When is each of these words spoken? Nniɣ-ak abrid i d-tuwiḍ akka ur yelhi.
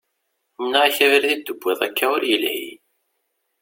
Nniɣ-ak 0.63 0.97
abrid 1.05 1.33
i 1.33 1.35
d-tuwiḍ 1.43 1.79
akka 1.87 2.05
ur 2.15 2.21
yelhi. 2.29 2.71